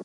[0.00, 0.04] え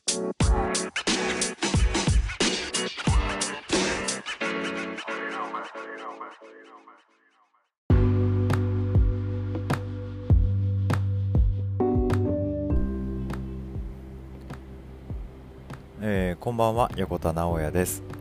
[16.34, 18.13] ーこんばんは横田直也です。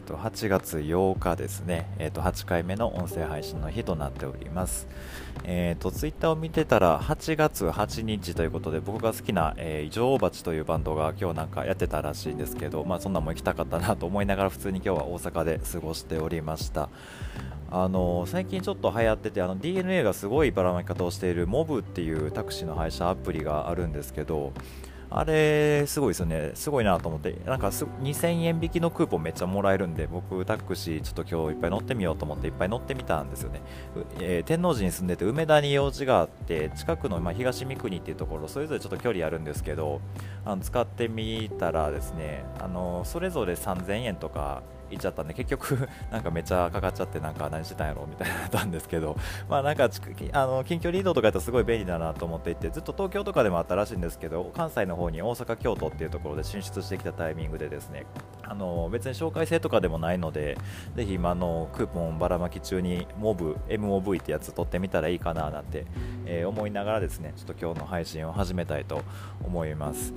[0.00, 1.86] ーと8月8日ですね。
[1.98, 4.88] えーと8回目の音声配信の日となっております。
[5.44, 16.88] えーとツイッターを見てたら8月8日ということで僕が好きな、えー、女王蜂というバンドが今日なんかやってたらしいんですけど、まあそんなんも行きたかったなと思いながら普通に今日は大阪で過ごしておりました。
[17.72, 24.52] あの最近ちょっと流行っててあの DNA がすごいばらまき方をしているモブっていうタクシーの配車アプリがあるんですけど
[25.10, 26.52] あれすごいですよね。
[26.54, 27.36] すごいなと思って。
[27.44, 33.62] なんか2000円引きのクーポンめっちゃもらえるんで僕タクシーちょっと今日いっぱい乗ってみようと思っていっぱい乗ってみたんですよね、
[34.20, 40.00] えー天王寺に住んでて梅田に用事があって近くの、まあ、東三国っていうところそれぞれちょっと距離あるんですけど
[40.44, 49.16] あの使ってみたらですねあのそれぞれ3000円とかいっちゃったんで結局 なんかめっちゃかかっちゃってなんか何してたんやろみたいになったんですけど
[49.48, 49.88] まあなんか
[50.32, 58.06] あの近距離移動とかやったらすごい便利だなと思っていてずっと東京とかでもあったらしいんですけど関西の方に大阪京都っていうところで進出してきたタイミングでですね
[58.42, 60.58] あの別に紹介制とかでもないので
[60.96, 65.86] ぜひ今のクーポンばらまき中にモブ MOV ってやつ取ってみたらいいかななんて、
[66.26, 69.02] えー思いながらですねちょっと今日の配信を始めたいと
[69.44, 70.12] 思います。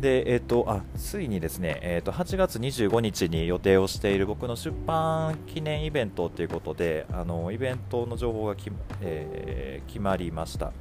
[0.00, 10.72] で、えっ、と、あ、ついにですね、えっ、と、8月25日に予定をしている僕の出版記念イベントということで、あの、イベントの情報がき、えー決まりました。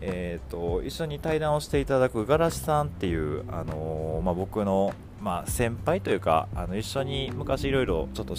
[0.00, 8.34] えっ、と、一緒に対談をしていただくガラシさんっていう、あのまあ、僕の、まあ、先輩というか、あの、一緒に昔いろいろちょっと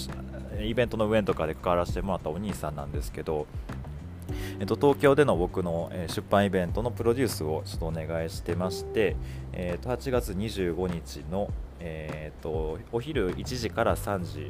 [0.62, 3.48] イベントの上とかで関わらせてもらったお兄さんなんですけど、
[4.64, 9.18] えっと、東京での僕の、え出版イベントのプロデュースをちょっとお願いしてまして、
[9.52, 11.50] えーと8月25日の、
[11.82, 14.50] えーとお昼1時から3時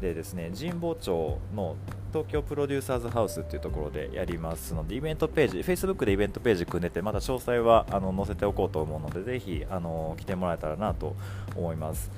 [0.00, 1.76] でですね神保町の
[2.12, 11.14] 東京プロデューサーズハウスっていうところでやりますのでイベントページ Facebook でイベントページ組んでてまだ詳細はあの載せておこうと思うのでぜひあの来てもらえたらなと
[11.54, 12.10] 思います。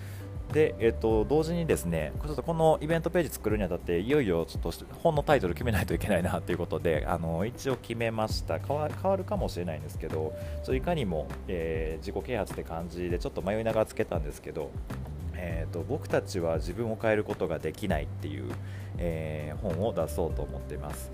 [0.54, 4.72] で、えっと、同時にですね、ちょっとこのイベントページ作るにあたって、いよいよちょっと
[5.02, 8.60] 本のタイトル決めないといけないなということで、あの一応決めました。
[8.60, 10.32] 変わ、るかもしれないんですけど、
[10.62, 14.70] ちょいかにも、えー自己啓発って感じで、ちょっと迷いながらつけたんですけど、
[15.34, 18.44] えー、と僕たちは自分を変えることができないっていう、
[18.98, 21.10] えー本を出そうと思っています、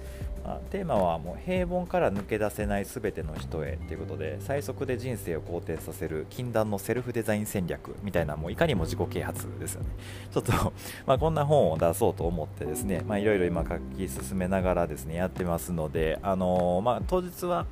[0.70, 9.88] テーマはもう平凡から抜け出せない全ての人へということで最速で人生を好転させる禁断のセルフデザイン戦略みたいなもういかにも自己啓発ですよね。
[10.32, 10.72] ちょっと、
[11.06, 17.66] ま、こんな本を出そうと思ってですねいろいろ今書き進めながらですねやってますのであのーまあ当日は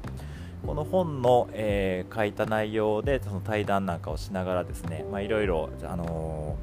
[0.67, 6.57] この本の、えー書いた内容でその対談なんかをしながらですね、いろいろ、あの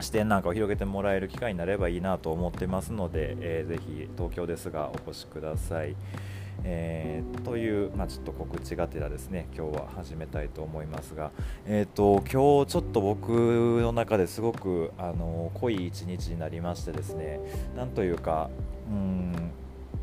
[0.00, 5.96] 視点なんかを広げてもらえる機会になればいいなと思ってますので、えーぜひ東京ですがお越しください。
[6.64, 11.30] えーという、まあ、ちょっと告知がてらですね今日は始めたいと思いますが、
[11.66, 17.40] えー、と今日ちょっと僕の中ですごく、あの濃い一日になりましてですね
[17.76, 18.50] なんというか
[18.90, 19.52] うん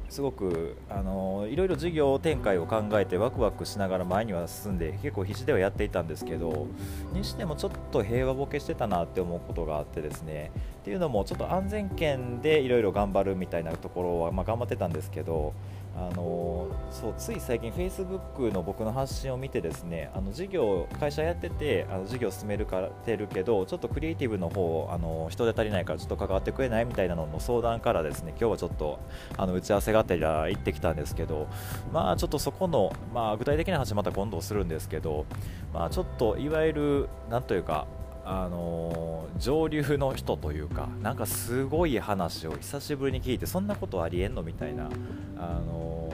[0.09, 6.67] すごくあのいろいろ事業展開を考えてワクワクしながら前には進んで結構必死ではやっていたんですけど
[7.13, 10.51] にしてもちょっと平和ボケしてたなって思うことがあってですね。
[10.81, 15.53] っていうのもちょっと安全圏でいろいろ頑張るみたいなところは、まあ、頑張ってたんですけど
[15.97, 28.99] あのそうつい最近 Facebook の僕の発信を見てですねあの事業会社やっててあの事業進めるかてるけどちょっとクリエイティブの方あの人手足りないからちょっと関わってくれないみたいなのの相談からですね今日はちょっと
[29.37, 31.47] あの打ち合わせがあったり行ってきたんですけど
[31.93, 35.25] まあちょっとそこの、まあ、具体的な話また今度するんですけど、
[35.73, 37.87] まあ、ちょっといわゆるなんというか
[38.25, 44.89] あの上流の人というかなんかすごい話を久しぶりに聞いてそんなことありえんのみたいな、
[45.37, 46.09] あの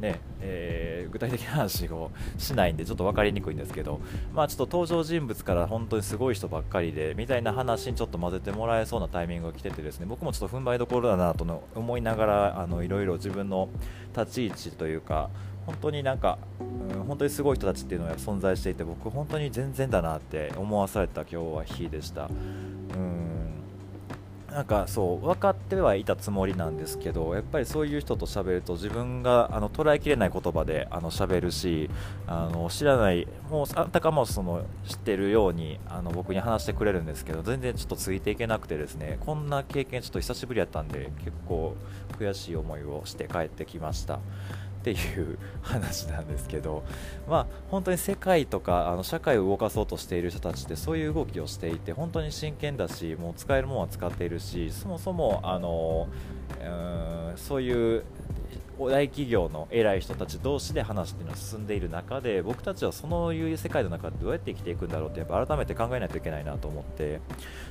[0.00, 4.00] ねえー具体的な話をしないんでちょっと分かりにくいんですけど、
[4.34, 13.68] まあ、ちょっと登場人物から本当にすごい人ばっかりでみたいな話にちょっと混ぜてもらえそうなタイミングが来ててですね僕もちょっと踏ん張りどころだなと思いながらいろいろ自分の
[14.16, 15.30] 立ち位置というか
[15.66, 22.24] 本当になんか、うん、本当にすごい人たちっていうのが存在していて僕本当に全然だなって思わされた今日は日でした。
[22.24, 23.24] うん
[24.54, 31.90] なんかそう分かってはいたつもりなんですけどやっぱりそういう人と喋ると自分があの捉えきれない言葉であの喋るし
[32.28, 41.74] あの知らないもうあたかもその知ってるようにあの僕に話してくれるんですけど全然ちょっとついていけなくてですねこんな経験ちょっと久しぶりやったんで結構
[42.16, 44.20] 悔しい思いをして帰ってきました。
[44.84, 46.82] っていう話なんですけど、
[47.26, 56.08] まあ、本当に世界とかあの社会を動かそうとしている人たちってそういう動きをしていて本当に真剣だしもう使えるものは使っているしそもそもあの
[56.60, 58.04] うんそういう
[58.78, 67.20] 大企業の偉い人たち同士で話っていうのは進んでいる中で僕たちはそのいう世界の中でどうやって生きていくんだろうってやっぱ改めて考えないといけないなと思って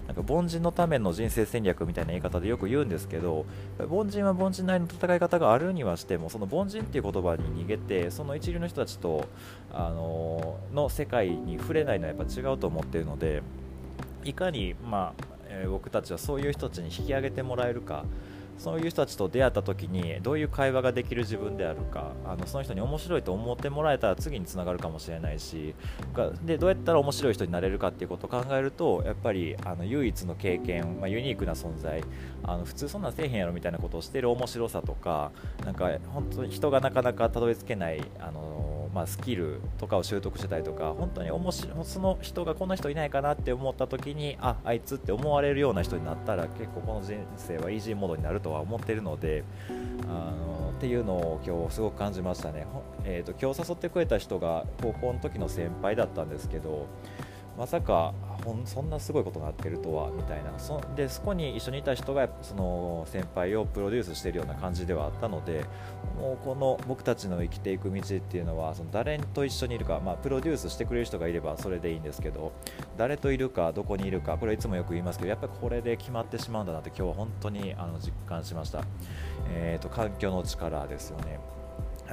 [0.07, 3.45] なんか凡人のための人生戦略みたいな言い方でよく言うんですけど
[3.89, 9.27] 凡人は凡人なりの戦い方があるにはしてもその凡人っていう言葉に逃げてその一流の人たちと
[9.73, 13.43] あのの世界に触れないのはやっぱ違うと思っているので
[14.23, 18.05] いかに、まあえー、僕たちはそういう人たちに引き上げてもらえるか
[18.57, 25.75] そういう人たちと出会った時にどういう会話ができる自分であるかあのその人に面白いと思ってもらえたら次につながるかもしれないし
[26.43, 32.03] でどうやったら面白い人になれるかっていうことを考えるとやっぱりあの唯一の経験、まあ、ユニークな存在
[32.43, 35.31] あの普通そんなんせえへんやろみたいなことをしてる面白さとか
[35.65, 49.43] なんか本当に人がなかなかたどり着けないあのまあ、スキルとかを習得してたりとか本当に面白その人がこんな人いないかなって思った時にああいつって思われるような人になったら結構この人生はイージーモードになるとは思ってるので
[50.07, 52.67] あのっていうのを今日すごく感じましたね、
[53.05, 56.87] えーと、今日誘ってくれた人が高校の時の先輩だったんですけど
[57.57, 58.13] まさか
[58.65, 60.51] そんなすごいことがなってるとはみたいな。
[60.57, 65.65] そでそこに一緒にいた人がその先輩をプロデュースしているような感じではあったので
[66.17, 72.53] もうこの僕たちの生きていく道っていうのはその誰と一緒にいるか、まあ、プロデュースしてくれる人がいればそれでいいんですけど
[72.97, 78.83] 誰といるかどこにいるかこれいつもよく言いますけどやっぱりこれで決まってしまうんだなって今日は本当にあの実感しました、
[79.49, 81.39] えーと環境の力ですよね。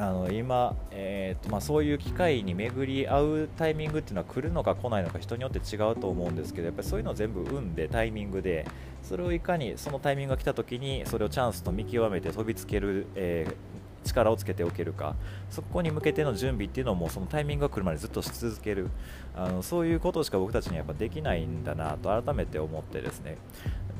[0.00, 8.66] あの今、えーとまあ、そういう機会に巡り合うタイミングっていうのは来るのか来ないのか人によって違うと思うんですけどやっぱりそういうのを全部運でタイミングで
[9.02, 15.16] それをいかにそのタイミングが来た時にそれをチャンスと見極めて飛びつける、えー、力をつけておけるか
[15.50, 18.88] そこに向けての準備っていうのもそのタイミングが来るまでずっとし続ける。
[19.36, 23.36] あのそういうことしか僕たちにはやっぱできないんだなと改めて思ってですね。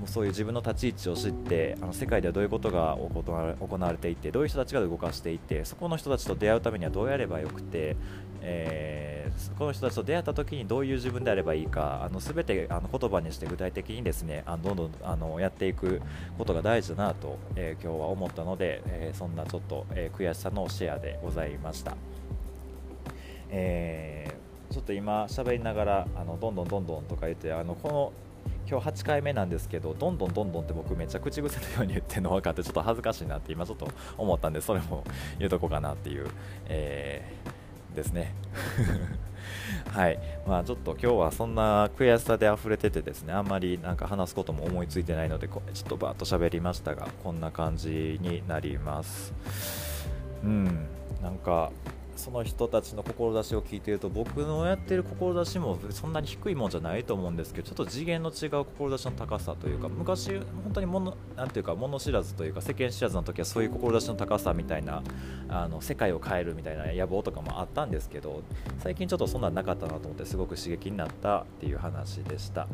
[0.06, 7.97] うそういう自分の立ち位置を知ってあの世界ではどういうことが行われていてどういう人たちが動かしていてそこの人たちと出会うためにはどうやればよくて、
[8.43, 16.00] えー、この人たちと出会った時にどういう自分であればいいかあの全てあの言葉にして具体的にですねあのどんどんあのやっていく
[16.38, 21.97] ことが大事だなと、えー、今日は思ったので、えー、そんなちょっと、え悔しさのシェアでございました。
[23.50, 28.12] えー、ちょっと今喋りながらあのどんどんどんどんとか言ってあのこの
[28.71, 35.03] 今日8回目なんですけどどんどんどんどんって僕めっちゃ口癖のように言ってるの分かってちょっと恥ずかしいなって今ちょっと思ったんでそれも
[35.41, 36.29] 言うとこかなっていう、
[36.69, 38.33] えー、ですね。
[39.91, 40.21] はい。
[40.47, 49.35] まあちょっと今日はそんな悔しさで溢れててですねあんまりなんか話すことも思いついてないのでちょっとバーッと喋りましたがこんな感じになります。
[50.45, 50.87] うん。
[51.21, 51.73] なんか
[52.21, 60.29] その人たちの志を聞いてると僕のやってる志もそんなに低いもんじゃないと思うんですけどちょっと次元の違う志の高さというか昔
[60.63, 65.03] 本当にものなていうか物知らずというか世間知らずの時はそういう志の高さみたいな
[65.49, 68.43] あの世界を変えるみたいな野望とかもあったんですけど
[68.79, 72.69] 最近ちょっとそんなんなかったなと思ってすごく刺激になったっていう話でした。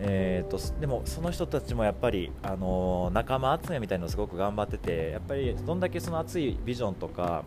[0.00, 7.44] えーと、でもその人たちもやっぱり、あの仲間集めみたいなのすごく頑張っててやっぱりどんだけその熱いビジョンとか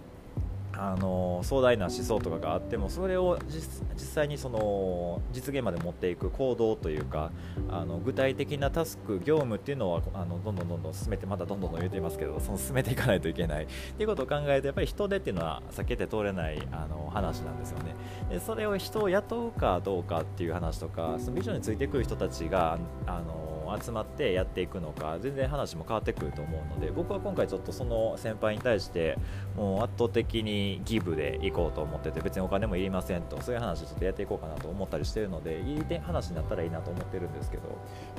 [0.83, 7.31] あの壮大な思想とかがあってもそれを実際にその実現まで持っていく行動というか
[7.69, 13.65] あの具体的なタスク業務っていうのはあのどんどんどんどん進めてまたどんどん言っていますけどその進めていかないといけない。
[13.65, 17.93] っていうことを考えるとやっぱり人手っていうのは避けて通れないあの話なんですよね。
[18.31, 29.17] でそれを人を雇うかどうかっていう話とかそのビジョンについてくる人たちがあの集まってやっていくのか全然話も変わってくると思うので僕は今回ちょっとその先輩に対して
[29.55, 37.63] もう圧倒的にギブでいこうと思ってて別にお金もいりませんとそういう話ちょっとやっていこうかなと思ったりしてるのでいい話になったらいいなと思ってるんですけど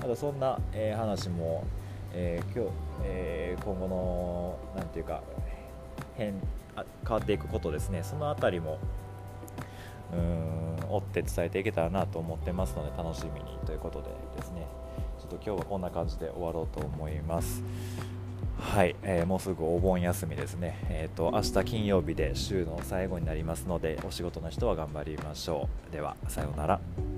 [0.01, 1.65] まだそんな、えー、話も、
[2.13, 2.71] えー、今日、
[3.05, 5.23] えー、今後の何て言うか
[6.15, 6.35] 変
[6.77, 8.03] あ変わっていくことですね。
[8.03, 8.79] その辺りも
[10.13, 14.32] うん追って伝えていけたらなと思ってますので楽しみにということで。
[15.33, 17.63] と今日はこんな感じで終わろうと思います。
[18.59, 25.93] はい、えー、もうすぐお盆休みですね、えーと、明日金曜日で週の最後になりますのでお仕事の人は頑張りましょう。
[25.93, 27.12] ではさようなら。